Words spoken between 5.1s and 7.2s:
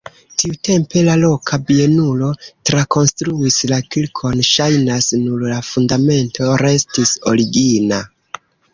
nur la fundamento restis